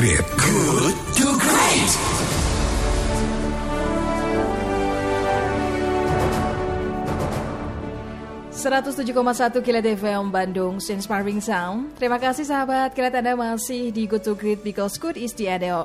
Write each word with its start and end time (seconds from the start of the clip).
Great. 0.00 0.16
Good 0.16 0.96
to 1.20 1.26
Great. 1.36 1.92
satu 9.36 9.60
Kilat 9.60 9.84
FM 9.84 10.32
Bandung 10.32 10.80
Inspiring 10.80 11.44
Sound. 11.44 11.92
Terima 12.00 12.16
kasih 12.16 12.48
sahabat 12.48 12.96
Kilat 12.96 13.12
Anda 13.12 13.36
masih 13.36 13.92
di 13.92 14.08
Good 14.08 14.24
to 14.24 14.32
Great 14.32 14.64
because 14.64 14.96
good 14.96 15.20
is 15.20 15.36
the 15.36 15.52
enemy 15.52 15.84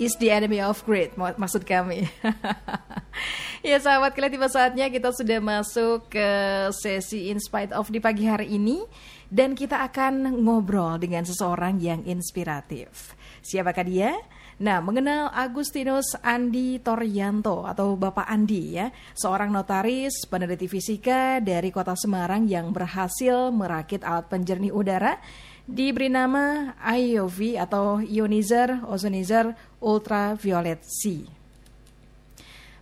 is 0.00 0.16
the 0.16 0.32
enemy 0.32 0.64
of 0.64 0.80
great 0.88 1.12
maksud 1.36 1.68
kami. 1.68 2.08
ya 3.64 3.80
sahabat 3.80 4.12
Kilat 4.12 4.28
tiba 4.28 4.44
saatnya 4.52 4.92
kita 4.92 5.08
sudah 5.08 5.40
masuk 5.40 6.12
ke 6.12 6.28
sesi 6.76 7.32
Inspired 7.32 7.72
of 7.72 7.88
di 7.88 7.96
pagi 7.96 8.28
hari 8.28 8.52
ini 8.52 8.84
dan 9.32 9.56
kita 9.56 9.80
akan 9.88 10.44
ngobrol 10.44 11.00
dengan 11.00 11.24
seseorang 11.24 11.80
yang 11.80 12.04
inspiratif. 12.04 13.16
Siapakah 13.40 13.84
dia? 13.88 14.12
Nah, 14.60 14.78
mengenal 14.78 15.34
Agustinus 15.34 16.14
Andi 16.22 16.78
Toryanto 16.78 17.66
atau 17.66 17.98
Bapak 17.98 18.28
Andi 18.28 18.78
ya, 18.78 18.92
seorang 19.16 19.50
notaris 19.50 20.28
peneliti 20.30 20.70
fisika 20.70 21.42
dari 21.42 21.74
Kota 21.74 21.98
Semarang 21.98 22.46
yang 22.46 22.70
berhasil 22.70 23.50
merakit 23.50 24.06
alat 24.06 24.30
penjernih 24.30 24.70
udara 24.70 25.18
diberi 25.66 26.12
nama 26.12 26.76
IOV 26.78 27.58
atau 27.58 27.98
Ionizer 27.98 28.86
Ozonizer 28.86 29.56
Ultraviolet 29.82 30.84
C. 30.86 31.26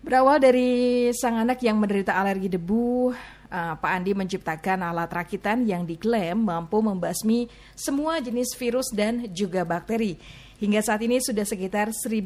Berawal 0.02 0.42
dari 0.42 0.70
sang 1.14 1.38
anak 1.38 1.62
yang 1.62 1.78
menderita 1.78 2.18
alergi 2.18 2.50
debu, 2.50 3.14
uh, 3.14 3.74
Pak 3.78 3.92
Andi 3.94 4.12
menciptakan 4.18 4.82
alat 4.82 5.06
rakitan 5.06 5.62
yang 5.62 5.86
diklaim 5.86 6.42
mampu 6.42 6.82
membasmi 6.82 7.46
semua 7.78 8.18
jenis 8.18 8.58
virus 8.58 8.90
dan 8.90 9.30
juga 9.30 9.62
bakteri 9.62 10.18
Hingga 10.62 10.78
saat 10.78 11.02
ini 11.02 11.18
sudah 11.18 11.42
sekitar 11.42 11.90
1.500 11.90 12.22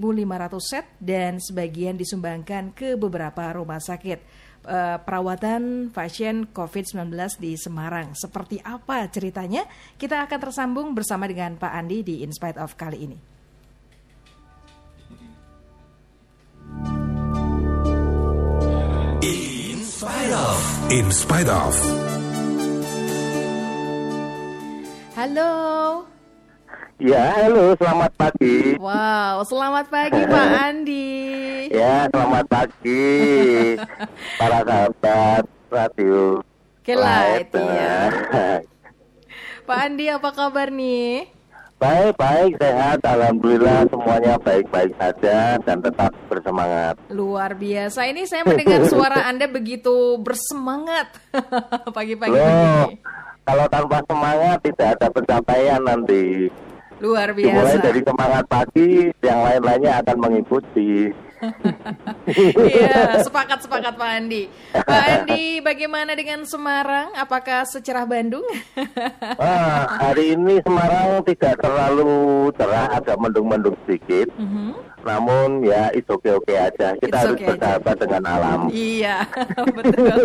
set 0.60 0.84
dan 1.00 1.40
sebagian 1.40 1.96
disumbangkan 1.96 2.68
ke 2.76 2.92
beberapa 2.92 3.48
rumah 3.56 3.80
sakit 3.80 4.20
uh, 4.68 5.00
perawatan 5.00 5.88
pasien 5.88 6.44
COVID-19 6.52 7.16
di 7.40 7.56
Semarang. 7.56 8.12
Seperti 8.12 8.60
apa 8.60 9.08
ceritanya? 9.08 9.64
Kita 9.96 10.20
akan 10.28 10.36
tersambung 10.36 10.92
bersama 10.92 11.24
dengan 11.24 11.56
Pak 11.56 11.72
Andi 11.80 12.04
di 12.04 12.20
Inspite 12.20 12.60
of 12.60 12.76
kali 12.76 13.08
ini. 13.08 13.35
In 20.86 21.10
spite 21.10 21.50
of. 21.50 21.74
Halo. 25.12 25.52
Ya, 26.96 27.22
halo, 27.42 27.76
selamat 27.76 28.10
pagi. 28.16 28.78
Wow, 28.80 29.44
selamat 29.44 29.86
pagi 29.92 30.22
Pak 30.24 30.48
Andi. 30.70 31.10
ya, 31.68 32.08
selamat 32.08 32.44
pagi 32.48 33.04
para 34.40 34.58
sahabat 34.64 35.44
radio. 35.68 36.40
Kelight, 36.86 37.50
ya. 37.52 37.98
Pak 39.66 39.78
Andi, 39.82 40.06
apa 40.08 40.30
kabar 40.32 40.70
nih? 40.70 41.35
Baik, 41.76 42.16
baik, 42.16 42.56
sehat. 42.56 43.04
Alhamdulillah 43.04 43.84
semuanya 43.92 44.40
baik-baik 44.40 44.96
saja 44.96 45.60
dan 45.60 45.76
tetap 45.84 46.08
bersemangat. 46.24 46.96
Luar 47.12 47.52
biasa. 47.52 48.08
Ini 48.08 48.24
saya 48.24 48.48
mendengar 48.48 48.88
suara 48.88 49.24
Anda 49.30 49.44
begitu 49.44 50.16
bersemangat 50.24 51.12
pagi-pagi 51.96 52.32
begini. 52.32 52.96
Kalau 53.44 53.66
tanpa 53.68 54.00
semangat 54.08 54.58
tidak 54.64 54.88
ada 54.96 55.06
pencapaian 55.12 55.80
nanti. 55.84 56.48
Luar 56.96 57.36
biasa. 57.36 57.52
Dimulai 57.52 57.76
dari 57.84 58.00
semangat 58.00 58.44
pagi, 58.48 58.90
yang 59.20 59.40
lain-lainnya 59.44 59.92
akan 60.00 60.16
mengikuti. 60.16 61.12
Iya, 62.26 63.22
sepakat 63.22 63.62
sepakat 63.62 63.94
Pak 63.94 64.10
Andi. 64.18 64.48
Pak 64.72 65.04
Andi, 65.06 65.60
bagaimana 65.60 66.16
dengan 66.16 66.42
Semarang? 66.48 67.12
Apakah 67.14 67.68
secerah 67.68 68.08
Bandung? 68.08 68.44
ah, 69.38 69.84
hari 70.00 70.34
ini 70.34 70.58
Semarang 70.64 71.22
tidak 71.28 71.60
terlalu 71.60 72.50
cerah, 72.56 72.98
agak 72.98 73.16
mendung-mendung 73.20 73.76
sedikit. 73.84 74.32
Mm 74.36 74.48
-hmm. 74.48 74.95
Namun 75.06 75.62
ya 75.62 75.94
itu 75.94 76.10
oke-oke 76.10 76.50
aja. 76.50 76.98
Kita 76.98 77.06
it's 77.06 77.18
harus 77.22 77.38
okay 77.38 77.46
bersahabat 77.54 77.94
aja. 77.94 78.02
dengan 78.02 78.22
alam. 78.26 78.60
Iya, 78.74 79.16
betul. 79.78 80.18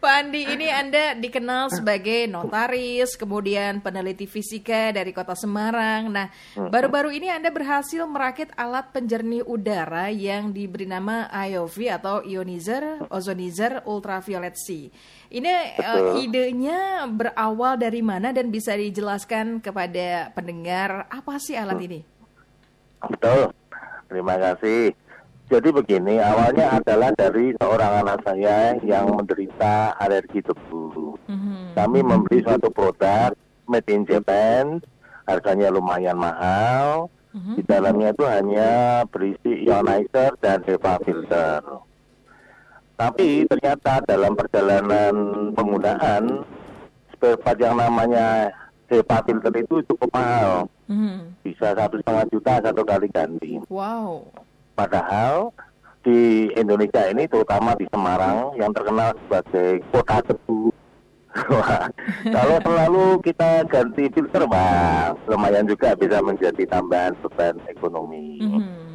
Pak 0.00 0.12
Andi, 0.16 0.42
ini 0.48 0.66
Anda 0.72 1.12
dikenal 1.12 1.68
sebagai 1.68 2.24
notaris, 2.24 3.20
kemudian 3.20 3.84
peneliti 3.84 4.24
fisika 4.24 4.96
dari 4.96 5.12
Kota 5.12 5.36
Semarang. 5.36 6.08
Nah, 6.08 6.32
baru-baru 6.56 7.12
ini 7.12 7.28
Anda 7.28 7.52
berhasil 7.52 8.00
merakit 8.08 8.48
alat 8.56 8.96
penjernih 8.96 9.44
udara 9.44 10.08
yang 10.08 10.56
diberi 10.56 10.88
nama 10.88 11.28
IOV 11.28 11.76
atau 12.00 12.24
Ionizer 12.24 13.04
Ozonizer 13.12 13.84
Ultraviolet 13.84 14.56
C. 14.56 14.88
Ini 15.30 15.78
uh, 15.78 16.18
idenya 16.18 17.06
berawal 17.06 17.78
dari 17.78 18.02
mana 18.02 18.32
dan 18.34 18.48
bisa 18.48 18.74
dijelaskan 18.74 19.62
kepada 19.62 20.34
pendengar 20.34 21.06
apa 21.06 21.38
sih 21.38 21.54
alat 21.54 21.78
ini? 21.86 22.09
Betul. 23.08 23.54
Terima 24.10 24.34
kasih. 24.36 24.92
Jadi 25.50 25.68
begini, 25.74 26.22
awalnya 26.22 26.78
adalah 26.78 27.10
dari 27.18 27.50
seorang 27.58 28.06
anak 28.06 28.22
saya 28.22 28.78
yang 28.86 29.10
menderita 29.10 29.98
alergi 29.98 30.46
debu. 30.46 31.18
Mm-hmm. 31.26 31.74
Kami 31.74 31.98
membeli 32.06 32.38
suatu 32.46 32.70
produk 32.70 33.34
made 33.66 33.90
in 33.90 34.06
Japan, 34.06 34.78
harganya 35.26 35.74
lumayan 35.74 36.14
mahal. 36.14 37.10
Mm-hmm. 37.34 37.54
Di 37.58 37.62
dalamnya 37.66 38.08
itu 38.14 38.24
hanya 38.30 38.70
berisi 39.10 39.66
ionizer 39.66 40.38
dan 40.38 40.62
HEPA 40.62 41.02
filter. 41.02 41.62
Tapi 42.94 43.48
ternyata 43.50 44.06
dalam 44.06 44.38
perjalanan 44.38 45.14
penggunaan 45.56 46.46
spare 47.10 47.38
part 47.42 47.58
yang 47.58 47.74
namanya 47.74 48.54
HEPA 48.90 49.22
filter 49.22 49.54
itu 49.62 49.76
cukup 49.86 50.10
mahal. 50.10 50.66
Mm-hmm. 50.90 51.46
Bisa 51.46 51.78
satu 51.78 52.02
setengah 52.02 52.26
juta 52.34 52.52
satu 52.58 52.82
kali 52.82 53.06
ganti. 53.14 53.62
Wow. 53.70 54.26
Padahal 54.74 55.54
di 56.02 56.50
Indonesia 56.58 57.06
ini 57.06 57.30
terutama 57.30 57.78
di 57.78 57.86
Semarang 57.86 58.58
yang 58.58 58.74
terkenal 58.74 59.14
sebagai 59.24 59.86
kota 59.94 60.18
tebu. 60.26 60.74
kalau 62.34 62.58
selalu 62.58 63.22
kita 63.22 63.62
ganti 63.70 64.10
filter, 64.10 64.50
wah 64.50 65.14
lumayan 65.30 65.62
juga 65.70 65.94
bisa 65.94 66.18
menjadi 66.18 66.66
tambahan 66.66 67.14
beban 67.22 67.54
ekonomi. 67.70 68.42
Mm-hmm. 68.42 68.90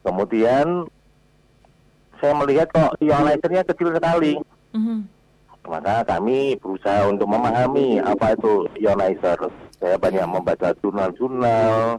Kemudian 0.00 0.88
saya 2.16 2.32
melihat 2.40 2.72
kok 2.72 2.96
ionisernya 3.04 3.68
kecil 3.68 3.92
sekali. 3.92 4.40
Mm-hmm. 4.72 5.15
Maka 5.66 6.06
kami 6.06 6.54
berusaha 6.62 7.10
untuk 7.10 7.26
memahami 7.26 7.98
apa 7.98 8.38
itu 8.38 8.70
ionizer. 8.78 9.38
Saya 9.82 9.98
banyak 9.98 10.24
membaca 10.24 10.70
jurnal-jurnal, 10.78 11.98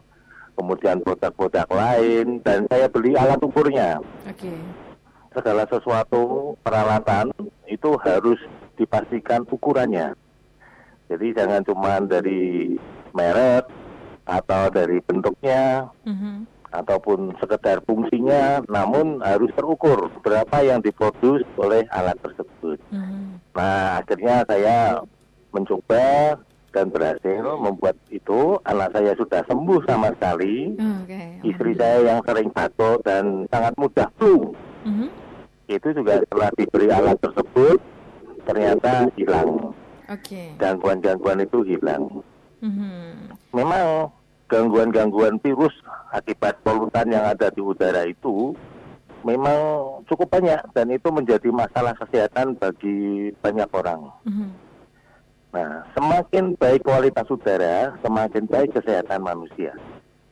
kemudian 0.56 0.98
produk-produk 1.04 1.68
lain, 1.70 2.40
dan 2.42 2.64
saya 2.72 2.88
beli 2.88 3.14
alat 3.14 3.38
ukurnya. 3.38 4.00
Okay. 4.26 4.56
Segala 5.36 5.68
sesuatu 5.68 6.56
peralatan 6.64 7.30
itu 7.68 7.94
harus 8.02 8.40
dipastikan 8.80 9.44
ukurannya. 9.46 10.16
Jadi 11.12 11.36
jangan 11.36 11.62
cuma 11.62 12.00
dari 12.02 12.74
merek 13.12 13.68
atau 14.28 14.68
dari 14.68 15.00
bentuknya, 15.04 15.88
mm-hmm. 16.04 16.36
ataupun 16.72 17.32
sekedar 17.40 17.80
fungsinya, 17.84 18.60
namun 18.68 19.24
harus 19.24 19.48
terukur 19.56 20.12
berapa 20.20 20.56
yang 20.64 20.84
diproduksi 20.84 21.44
oleh 21.56 21.84
alat 21.92 22.16
tersebut. 22.20 22.76
Mm-hmm. 22.92 23.27
Nah, 23.58 23.98
akhirnya 23.98 24.46
saya 24.46 25.02
mencoba 25.50 26.38
dan 26.70 26.94
berhasil 26.94 27.42
membuat 27.58 27.96
itu 28.12 28.60
anak 28.68 28.92
saya 28.94 29.16
sudah 29.18 29.40
sembuh 29.48 29.80
sama 29.88 30.12
sekali 30.14 30.76
okay. 30.76 31.40
istri 31.42 31.72
saya 31.74 32.04
yang 32.04 32.20
sering 32.28 32.52
batuk 32.52 33.00
dan 33.02 33.48
sangat 33.48 33.72
mudah 33.80 34.08
flu 34.20 34.52
mm-hmm. 34.84 35.08
itu 35.72 35.88
juga 35.96 36.20
setelah 36.22 36.52
diberi 36.54 36.88
alat 36.92 37.16
tersebut 37.24 37.80
ternyata 38.44 39.08
hilang 39.16 39.72
okay. 40.06 40.52
gangguan-gangguan 40.60 41.40
itu 41.40 41.64
hilang 41.64 42.20
mm-hmm. 42.60 43.32
memang 43.56 44.12
gangguan-gangguan 44.46 45.40
virus 45.40 45.72
akibat 46.12 46.60
polutan 46.60 47.08
yang 47.08 47.24
ada 47.24 47.48
di 47.48 47.64
udara 47.64 48.04
itu 48.04 48.52
memang 49.26 49.58
cukup 50.06 50.28
banyak 50.30 50.60
dan 50.74 50.86
itu 50.90 51.08
menjadi 51.10 51.48
masalah 51.50 51.94
kesehatan 51.98 52.54
bagi 52.58 53.30
banyak 53.42 53.68
orang. 53.74 54.10
Mm-hmm. 54.26 54.50
Nah, 55.48 55.70
semakin 55.96 56.44
baik 56.60 56.84
kualitas 56.84 57.24
udara, 57.32 57.96
semakin 58.04 58.44
baik 58.44 58.76
kesehatan 58.76 59.24
manusia. 59.24 59.72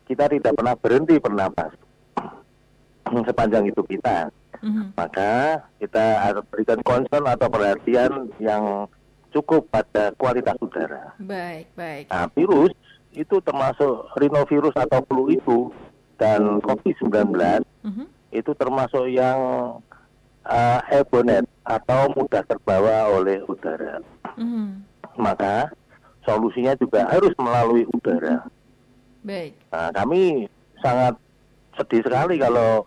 Kita 0.06 0.30
tidak 0.30 0.54
pernah 0.54 0.76
berhenti 0.76 1.16
bernapas 1.18 1.72
sepanjang 3.28 3.70
itu 3.72 3.82
kita. 3.86 4.30
Mm-hmm. 4.60 4.86
Maka 4.94 5.64
kita 5.80 6.04
harus 6.22 6.44
berikan 6.52 6.80
concern 6.84 7.24
atau 7.26 7.48
perhatian 7.48 8.30
yang 8.38 8.86
cukup 9.32 9.68
pada 9.68 10.12
kualitas 10.16 10.56
udara. 10.62 11.12
Baik, 11.20 11.68
baik. 11.76 12.08
Nah, 12.08 12.28
virus 12.32 12.72
itu 13.16 13.40
termasuk 13.40 14.12
rhinovirus 14.20 14.76
atau 14.76 15.00
flu 15.08 15.32
itu 15.32 15.72
dan 16.16 16.60
COVID-19 16.64 17.64
Mhm. 17.86 18.04
Itu 18.36 18.52
termasuk 18.52 19.08
yang 19.08 19.38
uh, 20.46 20.80
airborne 20.92 21.48
atau 21.66 22.12
mudah 22.14 22.44
terbawa 22.46 23.10
oleh 23.10 23.42
udara. 23.48 24.00
Mhm. 24.38 24.84
Maka 25.16 25.72
solusinya 26.22 26.76
juga 26.76 27.08
harus 27.08 27.32
melalui 27.40 27.88
udara. 27.90 28.44
Baik. 29.26 29.56
Nah, 29.72 29.90
kami 29.90 30.46
sangat 30.84 31.18
sedih 31.74 32.02
sekali 32.04 32.38
kalau 32.38 32.86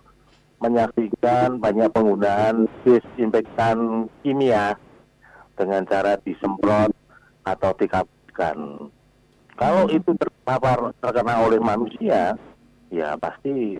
menyaksikan 0.60 1.60
banyak 1.60 1.88
penggunaan 1.92 2.68
disinfektan 2.84 4.07
kimia 4.24 4.75
dengan 5.56 5.84
cara 5.88 6.19
disemprot 6.24 6.92
atau 7.48 7.72
dikapkan. 7.75 8.57
Kalau 9.60 9.84
itu 9.92 10.16
terpapar 10.16 10.96
terkena 11.04 11.44
oleh 11.44 11.60
manusia, 11.60 12.36
ya 12.88 13.10
pasti 13.19 13.75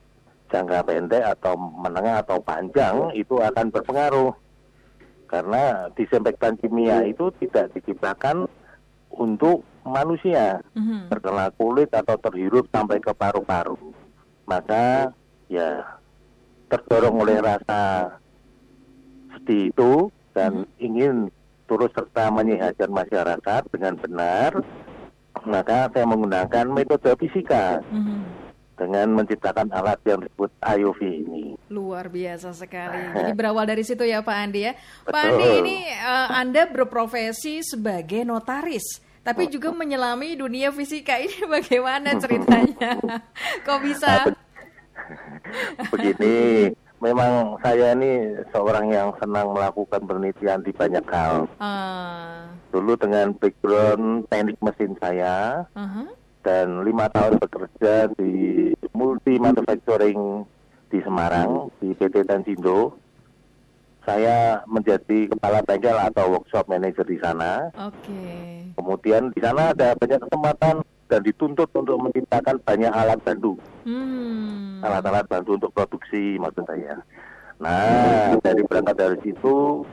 jangka 0.50 0.86
pendek 0.86 1.24
atau 1.38 1.54
menengah 1.56 2.26
atau 2.26 2.42
panjang 2.42 3.14
itu 3.14 3.38
akan 3.40 3.70
berpengaruh. 3.70 4.34
Karena 5.30 5.94
disinfektan 5.94 6.58
kimia 6.58 7.06
itu 7.06 7.30
tidak 7.38 7.70
diciptakan 7.78 8.50
untuk 9.14 9.62
manusia 9.86 10.62
Mhm. 10.74 11.14
terkena 11.14 11.54
kulit 11.54 11.90
atau 11.94 12.18
terhirup 12.18 12.66
sampai 12.74 12.98
ke 12.98 13.14
paru-paru. 13.14 13.78
Maka 14.50 15.14
ya 15.50 15.86
terdorong 16.70 17.22
oleh 17.22 17.38
rasa 17.42 18.14
sedih 19.38 19.70
itu 19.74 19.94
dan 20.34 20.66
ingin 20.82 21.30
turut 21.70 21.94
serta 21.94 22.34
menyehatkan 22.34 22.90
masyarakat 22.90 23.62
dengan 23.70 23.94
benar, 24.02 24.52
maka 25.46 25.90
saya 25.94 26.06
menggunakan 26.10 26.66
metode 26.74 27.14
fisika. 27.22 27.86
Dengan 28.80 29.12
menciptakan 29.12 29.68
alat 29.76 30.00
yang 30.08 30.24
disebut 30.24 30.48
IOV 30.64 31.00
ini. 31.04 31.44
Luar 31.68 32.08
biasa 32.08 32.56
sekali. 32.56 33.12
Jadi 33.20 33.32
berawal 33.36 33.68
dari 33.68 33.84
situ 33.84 34.08
ya 34.08 34.24
Pak 34.24 34.38
Andi 34.40 34.72
ya. 34.72 34.74
Pak 35.04 35.12
Betul. 35.12 35.28
Andi 35.36 35.48
ini 35.60 35.78
eh, 35.92 36.28
Anda 36.32 36.64
berprofesi 36.72 37.60
sebagai 37.60 38.24
notaris, 38.24 39.04
tapi 39.20 39.52
juga 39.52 39.76
menyelami 39.76 40.40
dunia 40.40 40.72
fisika. 40.72 41.20
Ini 41.20 41.44
bagaimana 41.60 42.16
ceritanya? 42.16 42.96
Kok 43.68 43.80
bisa? 43.84 44.32
Begini, 45.92 46.70
memang 47.04 47.58
saya 47.60 47.96
ini 47.96 48.40
seorang 48.54 48.92
yang 48.94 49.10
senang 49.20 49.52
melakukan 49.52 50.02
penelitian 50.08 50.64
di 50.64 50.72
banyak 50.72 51.06
hal. 51.10 51.48
Ah, 51.60 52.48
Dulu 52.70 52.94
dengan 53.02 53.34
background 53.34 54.30
teknik 54.30 54.62
mesin 54.62 54.94
saya, 55.02 55.66
aha. 55.74 56.06
Dan 56.42 56.88
lima 56.88 57.12
tahun 57.12 57.36
bekerja 57.40 58.12
di 58.16 58.32
multi 58.96 59.36
manufacturing 59.36 60.48
di 60.90 61.00
Semarang 61.04 61.70
di 61.84 61.94
PT 61.94 62.26
Tensindo. 62.26 62.96
Saya 64.08 64.66
menjadi 64.66 65.30
kepala 65.30 65.62
bengkel 65.62 65.94
atau 65.94 66.34
workshop 66.34 66.66
manager 66.66 67.06
di 67.06 67.20
sana. 67.22 67.70
Oke. 67.78 68.26
Kemudian 68.74 69.30
di 69.36 69.40
sana 69.44 69.76
ada 69.76 69.94
banyak 69.94 70.18
kesempatan 70.26 70.82
dan 71.10 71.22
dituntut 71.22 71.70
untuk 71.74 71.98
menciptakan 72.02 72.58
banyak 72.64 72.90
alat 72.90 73.20
bantu, 73.22 73.58
Hmm. 73.86 74.82
alat-alat 74.82 75.26
bantu 75.26 75.58
untuk 75.58 75.74
produksi 75.74 76.38
maksud 76.38 76.66
saya. 76.70 77.02
Nah, 77.60 78.40
dari 78.40 78.62
berangkat 78.64 78.96
dari 78.96 79.18
situ 79.26 79.84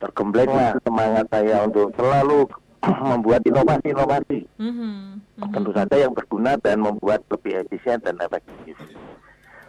tergemblenglah 0.00 0.76
semangat 0.82 1.26
saya 1.30 1.62
untuk 1.62 1.94
selalu 1.94 2.48
membuat 2.82 3.42
inovasi-inovasi 3.42 4.46
Mhm. 4.58 4.90
Mhm. 5.38 5.52
tentu 5.52 5.70
saja 5.74 5.96
yang 5.98 6.14
berguna 6.14 6.54
dan 6.62 6.78
membuat 6.78 7.26
lebih 7.30 7.66
efisien 7.66 7.98
dan 8.02 8.16
efektif. 8.22 8.78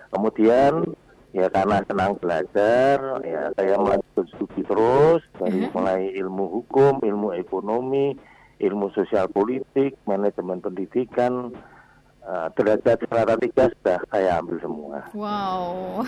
Kemudian 0.10 0.94
ya 1.30 1.46
karena 1.50 1.86
senang 1.86 2.18
belajar, 2.18 2.98
ya 3.22 3.54
saya 3.54 3.78
melanjutkan 3.78 4.26
studi 4.34 4.62
terus 4.66 5.22
dari 5.38 5.62
Mhm. 5.66 5.70
mulai 5.74 6.02
ilmu 6.18 6.46
hukum, 6.50 7.02
ilmu 7.06 7.38
ekonomi, 7.38 8.18
ilmu 8.58 8.90
sosial 8.94 9.30
politik, 9.30 9.94
manajemen 10.10 10.62
pendidikan, 10.62 11.54
derajat 12.54 12.98
strata 13.02 13.34
tiga 13.42 13.64
sudah 13.74 14.00
saya 14.12 14.30
ambil 14.38 14.58
semua. 14.62 14.98
Wow. 15.18 16.06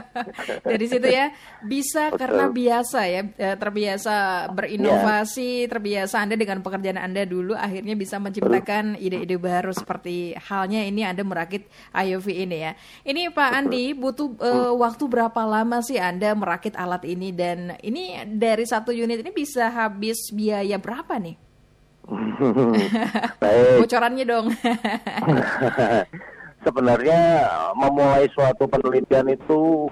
Dari 0.68 0.86
situ 0.88 1.08
ya 1.08 1.32
bisa 1.64 2.12
Betul. 2.12 2.18
karena 2.20 2.44
biasa 2.52 3.00
ya 3.08 3.22
eh, 3.40 3.56
terbiasa 3.56 4.14
berinovasi, 4.52 5.70
terbiasa 5.70 6.20
Anda 6.20 6.36
dengan 6.36 6.60
pekerjaan 6.60 7.00
Anda 7.00 7.24
dulu 7.24 7.56
akhirnya 7.56 7.96
bisa 7.96 8.20
menciptakan 8.20 9.00
ide-ide 9.00 9.40
baru 9.40 9.72
seperti 9.72 10.36
halnya 10.36 10.84
ini 10.84 11.06
Anda 11.06 11.24
merakit 11.24 11.68
IOV 11.96 12.26
ini 12.32 12.56
ya. 12.68 12.72
Ini 13.06 13.32
Pak 13.32 13.50
Andi 13.52 13.96
butuh 13.96 14.28
eh, 14.40 14.72
waktu 14.76 15.04
berapa 15.08 15.42
lama 15.46 15.80
sih 15.80 15.96
Anda 15.96 16.36
merakit 16.36 16.76
alat 16.76 17.06
ini 17.08 17.32
dan 17.32 17.78
ini 17.80 18.20
dari 18.26 18.68
satu 18.68 18.92
unit 18.92 19.24
ini 19.24 19.32
bisa 19.32 19.72
habis 19.72 20.28
biaya 20.34 20.76
berapa 20.76 21.16
nih? 21.16 21.51
Baik. 23.42 23.78
Bocorannya 23.86 24.24
dong. 24.26 24.46
Sebenarnya 26.66 27.20
memulai 27.74 28.30
suatu 28.30 28.70
penelitian 28.70 29.34
itu 29.34 29.90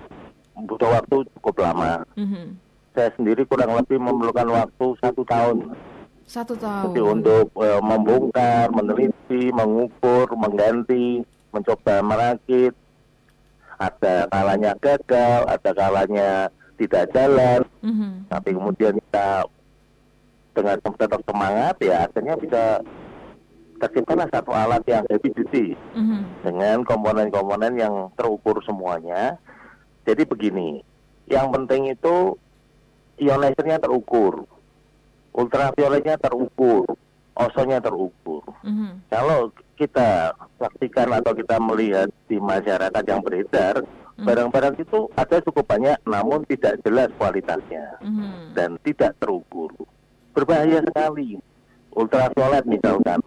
butuh 0.55 0.91
waktu 0.91 1.27
cukup 1.39 1.55
lama. 1.63 2.05
Mhm. 2.15 2.55
Saya 2.95 3.11
sendiri 3.15 3.47
kurang 3.47 3.75
lebih 3.79 3.99
memerlukan 4.03 4.49
waktu 4.51 4.87
satu 4.99 5.23
tahun. 5.27 5.75
Satu 6.27 6.55
tahun. 6.55 6.95
Jadi 6.95 7.01
untuk 7.03 7.47
eh, 7.59 7.83
membongkar, 7.83 8.71
meneliti, 8.71 9.51
mengukur, 9.51 10.31
mengganti, 10.35 11.23
mencoba 11.51 12.03
merakit. 12.03 12.75
Ada 13.81 14.29
kalanya 14.29 14.77
gagal, 14.77 15.41
ada 15.49 15.71
kalanya 15.73 16.31
tidak 16.77 17.09
jalan. 17.17 17.61
Mhm. 17.83 18.29
Tapi 18.29 18.49
kemudian 18.55 18.95
kita 19.09 19.49
dengan 20.53 20.77
tetap 20.79 21.21
semangat 21.25 21.75
ya 21.81 22.07
akhirnya 22.07 22.35
bisa 22.37 22.83
terciptalah 23.81 24.29
satu 24.29 24.53
alat 24.53 24.85
yang 24.85 25.05
heavy 25.09 25.33
duty 25.33 25.67
Mhm. 25.97 26.45
dengan 26.45 26.77
komponen-komponen 26.85 27.81
yang 27.81 28.13
terukur 28.13 28.61
semuanya. 28.61 29.41
Jadi 30.05 30.29
begini, 30.29 30.85
yang 31.27 31.49
penting 31.49 31.89
itu 31.89 32.37
ionizernya 33.17 33.81
terukur, 33.81 34.45
ultravioletnya 35.33 36.21
terukur, 36.21 36.85
ozonnya 37.37 37.81
terukur. 37.81 38.45
Mhm. 38.61 39.09
Kalau 39.09 39.49
kita 39.81 40.37
saksikan 40.61 41.17
atau 41.17 41.33
kita 41.33 41.57
melihat 41.57 42.13
di 42.29 42.37
masyarakat 42.37 43.05
yang 43.09 43.25
beredar, 43.25 43.81
barang-barang 44.21 44.77
itu 44.77 45.09
ada 45.17 45.41
cukup 45.41 45.65
banyak 45.65 45.97
namun 46.05 46.45
tidak 46.45 46.77
jelas 46.85 47.09
kualitasnya 47.17 47.97
Mhm. 48.05 48.53
dan 48.53 48.77
tidak 48.85 49.17
terukur. 49.17 49.73
Berbahaya 50.41 50.81
sekali. 50.81 51.37
Ultraviolet 51.93 52.65
misalkan, 52.65 53.21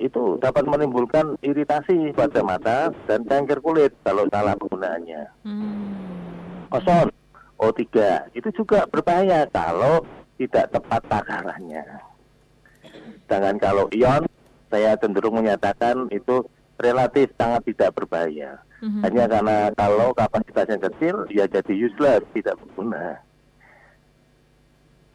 itu 0.00 0.40
dapat 0.40 0.64
menimbulkan 0.64 1.36
iritasi 1.44 2.16
pada 2.16 2.40
mata 2.40 2.78
dan 3.04 3.20
kanker 3.28 3.60
kulit 3.60 3.92
kalau 4.00 4.24
salah 4.32 4.56
penggunaannya. 4.56 5.22
Hmm. 5.44 6.72
Ozon 6.72 7.12
O3 7.60 7.84
itu 8.32 8.48
juga 8.56 8.88
berbahaya 8.88 9.44
kalau 9.52 10.00
tidak 10.40 10.72
tepat 10.72 11.02
takarannya. 11.12 11.84
Sedangkan 13.28 13.60
kalau 13.60 13.84
ion, 13.92 14.24
saya 14.72 14.96
cenderung 14.96 15.36
menyatakan 15.36 16.08
itu 16.08 16.40
relatif 16.80 17.28
sangat 17.36 17.68
tidak 17.68 17.92
berbahaya. 17.92 18.56
Mhm. 18.80 19.04
Hanya 19.04 19.24
karena 19.28 19.58
kalau 19.76 20.16
kapasitasnya 20.16 20.80
kecil, 20.88 21.28
ya 21.28 21.44
jadi 21.44 21.72
useless, 21.76 22.24
tidak 22.32 22.56
berguna. 22.64 23.20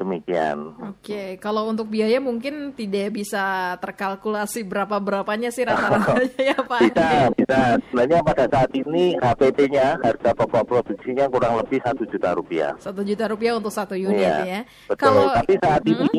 Demikian. 0.05 0.57
Oke, 0.85 1.41
kalau 1.41 1.65
untuk 1.65 1.89
biaya 1.89 2.21
mungkin 2.21 2.77
tidak 2.77 3.09
bisa 3.09 3.74
terkalkulasi 3.81 4.62
berapa 4.62 5.01
berapanya 5.01 5.50
sih 5.50 5.65
rata-ratanya 5.65 6.29
ya 6.53 6.57
Pak. 6.62 6.81
Bisa, 6.85 7.09
bisa. 7.33 7.59
Sebenarnya 7.89 8.19
pada 8.21 8.45
saat 8.45 8.69
ini 8.77 9.17
HPT-nya, 9.17 9.97
harga 9.97 10.29
pokok 10.38 10.63
produksinya 10.69 11.25
kurang 11.25 11.57
lebih 11.57 11.81
satu 11.81 12.05
juta 12.05 12.38
rupiah. 12.38 12.77
Satu 12.77 13.01
juta 13.01 13.25
rupiah 13.25 13.57
untuk 13.57 13.74
satu 13.74 13.97
unit 13.97 14.21
Iya, 14.21 14.38
ya. 14.45 14.62
Betul. 14.85 15.01
Kalau 15.01 15.25
Tapi 15.33 15.53
saat 15.57 15.81
ini 15.83 16.09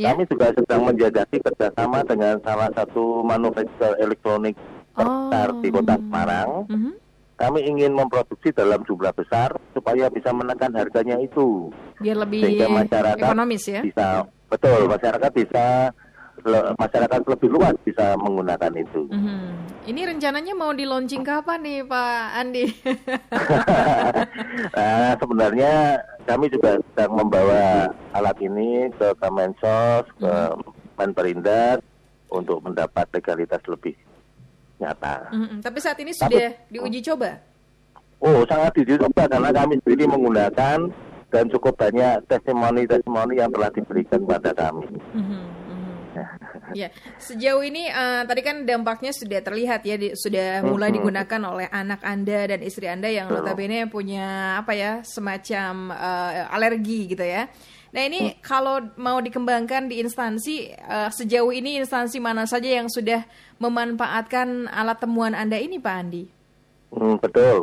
ya. 0.00 0.16
kami 0.16 0.22
juga 0.24 0.46
sedang 0.56 0.80
menjajaki 0.88 1.36
kerjasama 1.44 1.98
dengan 2.08 2.34
salah 2.40 2.72
satu 2.72 3.20
manufaktur 3.20 3.92
elektronik 4.00 4.56
terbesar 4.96 5.48
Oh. 5.52 5.60
di 5.60 5.68
kota 5.68 5.94
Semarang. 6.00 6.48
Mhm. 6.72 6.92
Kami 7.44 7.60
ingin 7.60 7.92
memproduksi 7.92 8.56
dalam 8.56 8.80
jumlah 8.88 9.12
besar 9.12 9.52
supaya 9.76 10.08
bisa 10.08 10.32
menekan 10.32 10.72
harganya 10.72 11.20
itu. 11.20 11.68
biar 12.00 12.24
lebih 12.24 12.40
Sehingga 12.40 12.68
masyarakat 12.72 13.20
ekonomis 13.20 13.64
ya. 13.68 13.80
Bisa, 13.84 14.24
betul, 14.48 14.88
masyarakat 14.88 15.30
bisa 15.36 15.92
masyarakat 16.80 17.20
lebih 17.24 17.48
luas 17.52 17.76
bisa 17.84 18.16
menggunakan 18.16 18.72
itu. 18.80 19.06
Mhm. 19.12 19.44
Ini 19.84 20.00
rencananya 20.16 20.56
mau 20.56 20.72
di 20.72 20.88
launching 20.88 21.20
kapan 21.20 21.60
nih 21.60 21.84
Pak 21.84 22.24
Andi? 22.40 22.64
nah, 24.76 25.12
sebenarnya 25.20 26.00
kami 26.24 26.48
juga 26.48 26.80
sedang 26.80 27.12
membawa 27.12 27.92
alat 28.16 28.36
ini 28.40 28.88
ke 28.96 29.12
Kemensos, 29.20 30.08
ke 30.16 30.32
Menperindak, 30.96 31.84
untuk 32.34 32.58
mendapat 32.64 33.06
legalitas 33.14 33.62
lebih 33.70 33.94
nyata. 34.78 35.30
Mm-mm. 35.30 35.58
Tapi 35.62 35.78
saat 35.78 35.98
ini 36.00 36.12
Tapi- 36.12 36.34
sudah 36.34 36.48
diuji 36.70 37.00
coba. 37.04 37.30
Oh, 38.24 38.40
sangat 38.48 38.72
dicoba 38.80 39.28
karena 39.28 39.52
kami 39.52 39.76
sendiri 39.84 40.08
menggunakan 40.08 40.78
dan 41.28 41.44
cukup 41.50 41.74
banyak 41.76 42.24
testimoni-testimoni 42.24 43.36
yang 43.36 43.50
telah 43.52 43.68
diberikan 43.68 44.22
kepada 44.22 44.50
kami. 44.54 44.86
Mhm, 45.12 45.20
mhm. 45.20 45.92
Ya, 46.78 46.88
sejauh 47.20 47.60
ini 47.60 47.86
eh, 47.86 48.22
tadi 48.24 48.40
kan 48.40 48.64
dampaknya 48.64 49.10
sudah 49.12 49.42
terlihat 49.42 49.82
ya, 49.84 49.98
di- 49.98 50.14
sudah 50.16 50.62
mulai 50.64 50.88
digunakan 50.90 51.40
oleh 51.44 51.68
anak 51.68 52.00
anda 52.00 52.48
dan 52.48 52.62
istri 52.64 52.86
anda 52.88 53.10
yang 53.10 53.28
notabene 53.28 53.84
punya 53.90 54.56
apa 54.58 54.72
ya 54.72 54.92
semacam 55.04 55.92
eh, 55.92 56.54
alergi 56.54 57.12
gitu 57.12 57.22
ya. 57.22 57.50
Nah 57.94 58.02
ini 58.10 58.34
kalau 58.42 58.82
mau 58.98 59.22
dikembangkan 59.22 59.86
di 59.86 60.02
instansi 60.02 60.74
eh, 60.74 61.10
sejauh 61.14 61.54
ini 61.54 61.78
instansi 61.78 62.18
mana 62.18 62.42
saja 62.42 62.66
yang 62.66 62.90
sudah 62.90 63.22
memanfaatkan 63.62 64.66
alat 64.66 64.98
temuan 64.98 65.30
anda 65.30 65.54
ini, 65.54 65.78
Pak 65.78 65.94
Andi? 65.94 66.26
Hmm, 66.90 67.14
betul. 67.22 67.62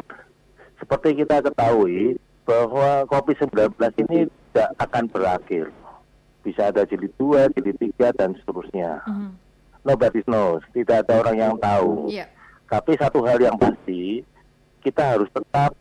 Seperti 0.80 1.20
kita 1.20 1.44
ketahui 1.44 2.16
bahwa 2.48 3.04
COVID-19 3.12 3.76
ini 4.08 4.32
tidak 4.32 4.72
akan 4.80 5.04
berakhir. 5.12 5.68
Bisa 6.42 6.72
ada 6.74 6.88
jilid 6.88 7.12
2, 7.20 7.52
jilid 7.54 7.78
3, 7.78 8.16
dan 8.16 8.34
seterusnya. 8.40 9.04
Mhm. 9.06 9.30
Nobody 9.84 10.24
knows. 10.26 10.64
Tidak 10.74 11.06
ada 11.06 11.22
orang 11.22 11.38
yang 11.38 11.54
tahu. 11.60 12.08
Iya. 12.08 12.26
Tapi 12.72 12.96
satu 12.98 13.20
hal 13.28 13.38
yang 13.38 13.60
pasti, 13.60 14.24
kita 14.80 15.16
harus 15.16 15.30
tetap 15.30 15.76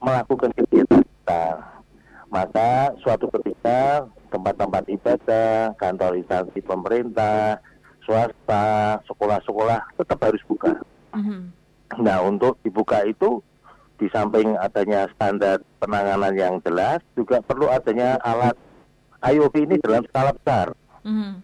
melakukan 0.00 0.54
kegiatan 0.54 1.02
kita. 1.02 1.42
Maka 2.36 2.92
suatu 3.00 3.32
ketika 3.32 4.04
tempat-tempat 4.28 4.84
ibadah, 4.92 5.72
kantor 5.80 6.20
instansi 6.20 6.60
pemerintah, 6.60 7.56
swasta, 8.04 9.00
sekolah-sekolah 9.08 9.80
tetap 9.96 10.18
harus 10.20 10.44
buka. 10.44 10.76
Mhm. 11.16 11.48
Nah, 12.04 12.20
untuk 12.20 12.60
dibuka 12.60 13.08
itu 13.08 13.40
di 13.96 14.12
samping 14.12 14.52
adanya 14.60 15.08
standar 15.16 15.64
penanganan 15.80 16.36
yang 16.36 16.54
jelas, 16.60 17.00
juga 17.16 17.40
perlu 17.40 17.72
adanya 17.72 18.20
alat 18.20 18.52
IOP 19.24 19.56
ini 19.64 19.80
dalam 19.80 20.04
skala 20.12 20.36
besar. 20.36 20.76
Mhm. 21.08 21.40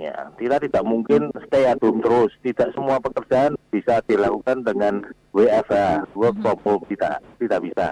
Ya, 0.00 0.32
kita 0.40 0.56
tidak 0.58 0.88
mungkin 0.88 1.28
stay 1.46 1.68
at 1.68 1.78
home 1.84 2.00
terus. 2.00 2.32
Tidak 2.40 2.72
semua 2.72 2.96
pekerjaan 2.96 3.60
bisa 3.68 4.00
dilakukan 4.08 4.64
dengan 4.64 5.04
WFH, 5.36 6.08
work 6.16 6.34
from 6.40 6.58
home 6.64 6.84
tidak 6.88 7.20
tidak 7.36 7.60
bisa. 7.60 7.88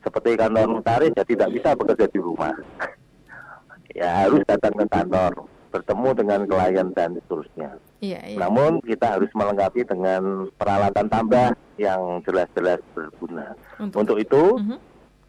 Seperti 0.00 0.32
kantor 0.34 0.66
notaris 0.70 1.12
ya 1.12 1.24
tidak 1.24 1.48
bisa 1.52 1.76
bekerja 1.76 2.06
di 2.08 2.20
rumah. 2.20 2.54
ya 3.98 4.24
harus 4.24 4.40
datang 4.46 4.72
ke 4.72 4.86
kantor, 4.88 5.32
bertemu 5.68 6.08
dengan 6.14 6.40
klien 6.46 6.88
dan 6.94 7.10
seterusnya. 7.16 7.70
Iya, 8.00 8.20
iya. 8.24 8.38
Namun 8.40 8.80
kita 8.80 9.18
harus 9.18 9.28
melengkapi 9.36 9.84
dengan 9.84 10.48
peralatan 10.56 11.06
tambah 11.06 11.52
yang 11.76 12.24
jelas-jelas 12.24 12.80
berguna. 12.96 13.52
Untuk- 13.76 14.00
Untuk 14.00 14.16
itu 14.18 14.42
Mhm. 14.56 14.76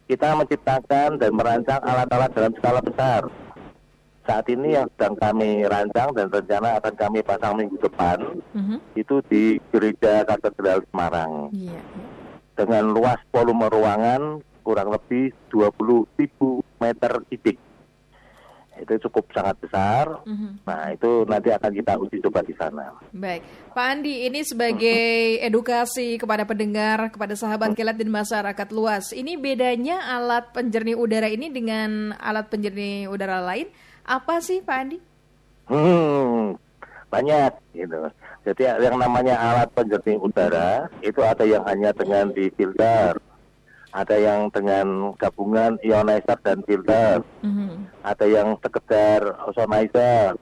kita 0.08 0.32
menciptakan 0.32 1.20
dan 1.20 1.30
merancang 1.36 1.80
alat-alat 1.84 2.30
dalam 2.32 2.52
skala 2.56 2.80
besar. 2.80 3.28
Saat 4.22 4.46
ini 4.48 4.78
yang 4.78 4.86
sedang 4.94 5.18
kami 5.18 5.66
rancang 5.66 6.14
dan 6.14 6.30
rencana 6.30 6.78
akan 6.78 6.94
kami 6.94 7.20
pasang 7.20 7.58
minggu 7.58 7.74
depan 7.76 8.22
Mhm. 8.54 8.78
itu 8.94 9.18
di 9.26 9.58
Gereja 9.68 10.22
Katedral 10.22 10.80
Semarang 10.88 11.50
Iya, 11.50 11.74
iya. 11.74 12.04
dengan 12.54 12.94
luas 12.94 13.18
volume 13.34 13.66
ruangan 13.66 14.38
kurang 14.62 14.94
lebih 14.94 15.34
20.000 15.50 16.62
meter 16.80 17.12
kubik. 17.28 17.58
Itu 18.72 18.96
cukup 19.06 19.28
sangat 19.36 19.60
besar. 19.60 20.24
Mhm. 20.24 20.64
Nah, 20.64 20.90
itu 20.96 21.28
nanti 21.28 21.52
akan 21.52 21.70
kita 21.76 21.92
uji 22.00 22.16
coba 22.24 22.40
di 22.40 22.54
sana. 22.56 22.96
Baik, 23.12 23.44
Pak 23.76 23.86
Andi, 23.86 24.24
ini 24.26 24.40
sebagai 24.42 25.38
edukasi 25.44 26.16
kepada 26.16 26.48
pendengar, 26.48 27.12
kepada 27.12 27.36
sahabat 27.36 27.76
kilat 27.76 28.00
dan 28.00 28.08
masyarakat 28.08 28.68
luas, 28.72 29.12
ini 29.12 29.36
bedanya 29.36 30.00
alat 30.16 30.50
penjernih 30.56 30.96
udara 30.96 31.28
ini 31.28 31.52
dengan 31.52 32.16
alat 32.16 32.48
penjernih 32.48 33.12
udara 33.12 33.44
lain, 33.44 33.68
apa 34.08 34.40
sih 34.40 34.64
Pak 34.64 34.76
Andi? 34.80 34.98
Hmm, 35.68 36.56
banyak 37.12 37.52
gitu. 37.76 38.08
Jadi 38.42 38.62
yang 38.66 38.98
namanya 38.98 39.38
alat 39.38 39.68
penjernih 39.76 40.18
udara 40.18 40.90
itu 41.04 41.20
ada 41.22 41.44
yang 41.46 41.62
hanya 41.68 41.94
dengan 41.94 42.34
di 42.34 42.50
filter, 42.56 43.14
ada 43.92 44.16
yang 44.16 44.48
dengan 44.48 45.12
gabungan 45.20 45.76
ionizer 45.84 46.38
dan 46.40 46.64
filter, 46.64 47.20
Mhm. 47.44 47.92
ada 48.00 48.26
yang 48.26 48.56
sekedar 48.58 49.20
ozonizer, 49.44 50.32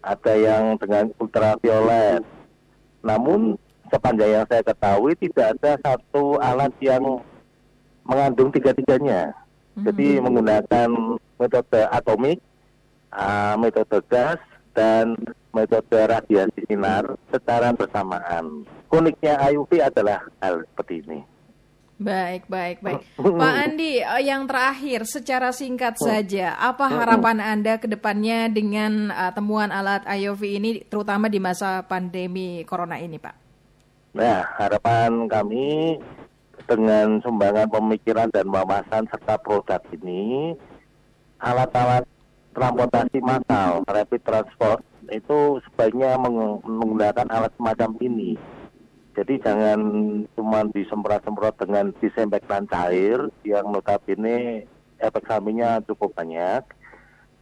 ada 0.00 0.32
yang 0.38 0.78
dengan 0.78 1.10
ultraviolet. 1.18 2.22
Namun 3.02 3.58
sepanjang 3.90 4.30
yang 4.40 4.46
saya 4.46 4.62
ketahui 4.62 5.18
tidak 5.18 5.58
ada 5.58 5.76
satu 5.82 6.38
alat 6.38 6.70
yang 6.78 7.20
mengandung 8.06 8.54
tiga-tiganya. 8.54 9.34
Jadi 9.74 10.22
menggunakan 10.22 11.18
metode 11.34 11.82
atomik, 11.90 12.38
ah, 13.10 13.58
metode 13.58 13.98
gas, 14.06 14.38
dan 14.70 15.18
metode 15.50 15.98
radiasi 15.98 16.62
sinar 16.66 17.18
secara 17.30 17.74
bersamaan. 17.74 18.62
Uniknya 18.90 19.34
IUV 19.50 19.82
adalah 19.82 20.22
hal 20.38 20.62
seperti 20.70 21.02
ini. 21.02 21.33
Baik, 21.94 22.50
baik, 22.50 22.82
baik. 22.82 23.06
Pak 23.42 23.54
Andi, 23.54 24.02
eh, 24.02 24.22
yang 24.26 24.50
terakhir, 24.50 25.06
secara 25.06 25.54
singkat 25.54 25.94
saja, 25.94 26.58
apa 26.58 26.90
harapan 26.90 27.38
Anda 27.38 27.78
ke 27.78 27.86
depannya 27.86 28.50
dengan 28.50 29.14
eh, 29.14 29.32
temuan 29.34 29.70
alat 29.70 30.02
IOV 30.02 30.42
ini, 30.58 30.70
terutama 30.90 31.30
di 31.30 31.38
masa 31.38 31.86
pandemi 31.86 32.66
corona 32.66 32.98
ini, 32.98 33.22
Pak? 33.22 33.34
Nah, 34.18 34.42
harapan 34.58 35.26
kami 35.30 35.98
dengan 36.66 37.22
sumbangan 37.22 37.70
pemikiran 37.70 38.28
dan 38.30 38.50
wawasan 38.50 39.06
serta 39.10 39.38
produk 39.38 39.82
ini, 39.94 40.54
alat-alat 41.38 42.06
transportasi 42.54 43.18
massal, 43.22 43.82
rapid 43.86 44.22
transport, 44.22 44.80
itu 45.10 45.58
sebaiknya 45.68 46.16
meng- 46.16 46.62
menggunakan 46.62 47.26
alat 47.28 47.52
semacam 47.58 47.90
ini. 48.00 48.38
Jadi 49.14 49.38
jangan 49.38 49.80
cuma 50.34 50.66
disemprot-semprot 50.74 51.54
dengan 51.62 51.94
disinfektan 52.02 52.66
cair 52.66 53.30
yang 53.46 53.70
notabene 53.70 54.66
efek 54.98 55.24
sampingnya 55.30 55.78
cukup 55.86 56.10
banyak. 56.18 56.66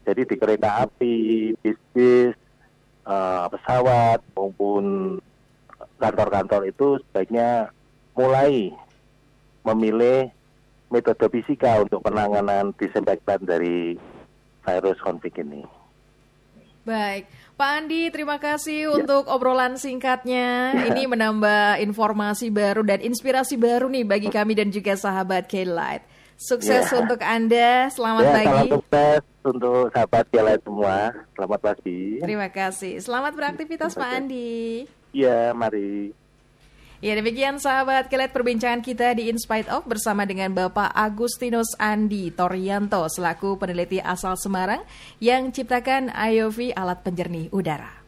Jadi 0.05 0.23
di 0.29 0.37
kereta 0.37 0.85
api, 0.85 1.17
bis-bis, 1.65 2.37
eh, 3.09 3.45
pesawat 3.49 4.21
maupun 4.37 5.17
kantor-kantor 5.97 6.69
itu 6.69 7.01
sebaiknya 7.09 7.73
mulai 8.13 8.75
memilih 9.65 10.29
metode 10.93 11.25
fisika 11.33 11.81
untuk 11.81 12.05
penanganan 12.05 12.77
disinfektan 12.77 13.41
dari 13.49 13.97
virus 14.67 14.99
konflik 15.01 15.41
ini. 15.41 15.65
Baik, 16.83 17.31
Pak 17.63 17.79
Andi, 17.79 18.11
terima 18.11 18.43
kasih 18.43 18.91
untuk 18.91 19.31
obrolan 19.31 19.79
singkatnya. 19.79 20.75
Ini 20.83 21.07
menambah 21.15 21.79
informasi 21.79 22.51
baru 22.51 22.83
dan 22.83 22.99
inspirasi 22.99 23.55
baru 23.55 23.87
nih 23.87 24.03
bagi 24.03 24.35
kami 24.35 24.59
dan 24.59 24.75
juga 24.75 24.99
sahabat 24.99 25.47
K-Light. 25.47 26.03
Sukses 26.35 26.91
Ya. 26.91 26.99
untuk 26.99 27.23
Anda, 27.23 27.87
selamat 27.87 28.25
ya, 28.27 28.33
pagi. 28.35 28.51
salam 28.51 28.67
sukses 28.75 29.21
untuk 29.47 29.83
sahabat 29.95 30.25
Kialai 30.35 30.59
semua. 30.59 30.97
Selamat 31.39 31.61
pagi. 31.63 32.03
Terima 32.19 32.49
kasih. 32.51 32.99
Selamat 32.99 33.33
beraktivitas 33.39 33.95
Pak 33.95 34.11
Andi. 34.11 34.91
Ya, 35.15 35.55
mari. 35.55 36.11
Ya 37.03 37.19
demikian 37.19 37.59
sahabat 37.59 38.07
kelet 38.07 38.31
perbincangan 38.31 38.79
kita 38.79 39.19
di 39.19 39.27
In 39.27 39.35
Spite 39.35 39.67
Of 39.75 39.91
bersama 39.91 40.23
dengan 40.23 40.55
Bapak 40.55 40.95
Agustinus 40.95 41.75
Andi 41.75 42.31
Torianto 42.31 43.03
selaku 43.11 43.59
peneliti 43.59 43.99
asal 43.99 44.39
Semarang 44.39 44.87
yang 45.19 45.51
ciptakan 45.51 46.15
IOV 46.15 46.71
alat 46.79 47.03
penjernih 47.03 47.51
udara. 47.51 48.02